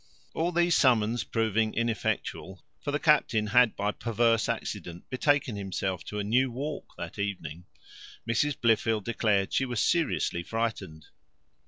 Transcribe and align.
All 0.33 0.51
these 0.51 0.73
summons 0.75 1.23
proving 1.23 1.75
ineffectual 1.75 2.65
(for 2.81 2.89
the 2.89 2.97
captain 2.97 3.45
had, 3.45 3.75
by 3.75 3.91
perverse 3.91 4.49
accident, 4.49 5.07
betaken 5.11 5.55
himself 5.55 6.03
to 6.05 6.17
a 6.17 6.23
new 6.23 6.49
walk 6.49 6.95
that 6.97 7.19
evening), 7.19 7.65
Mrs 8.27 8.57
Blifil 8.59 9.01
declared 9.03 9.53
she 9.53 9.63
was 9.65 9.79
seriously 9.79 10.41
frightened. 10.41 11.05